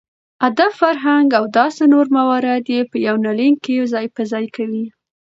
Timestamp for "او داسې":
1.39-1.83